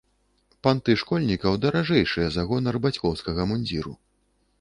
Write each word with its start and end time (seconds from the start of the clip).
Панты 0.67 0.95
школьнікаў 1.01 1.59
даражэйшыя 1.65 2.31
за 2.37 2.47
гонар 2.53 2.75
бацькоўскага 2.87 3.47
мундзіру. 3.53 3.93